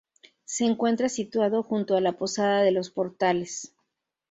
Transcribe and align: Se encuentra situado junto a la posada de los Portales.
Se 0.45 0.65
encuentra 0.65 1.09
situado 1.09 1.61
junto 1.61 1.95
a 1.95 2.01
la 2.01 2.13
posada 2.13 2.63
de 2.63 2.71
los 2.71 2.89
Portales. 2.89 3.75